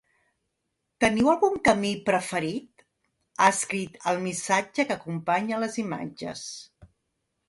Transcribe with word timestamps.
“Teniu 1.03 1.27
algun 1.33 1.57
camí 1.67 1.91
preferit?”, 2.07 2.81
ha 3.43 3.49
escrit 3.57 3.99
al 4.13 4.17
missatge 4.23 4.87
que 4.93 4.97
acompanya 4.97 5.61
les 5.65 5.77
imatges. 5.85 6.43